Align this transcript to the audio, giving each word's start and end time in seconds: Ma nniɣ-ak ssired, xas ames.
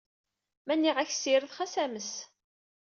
Ma 0.65 0.73
nniɣ-ak 0.75 1.11
ssired, 1.13 1.49
xas 1.57 1.73
ames. 1.83 2.11